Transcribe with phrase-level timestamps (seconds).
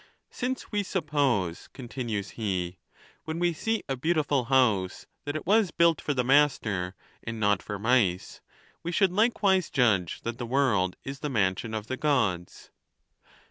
[0.31, 2.79] "Since we suppose," contin ues he,"
[3.25, 7.61] when we see a beautiful house, that it was built for the master, and not
[7.61, 8.41] for mice,
[8.81, 12.71] we should likewise judge that the world is the mansion of the Gods."